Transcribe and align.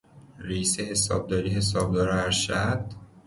رئیس 0.39 0.79
حسابداری، 0.79 1.49
حسابدار 1.49 2.09
ارشد 2.09 2.83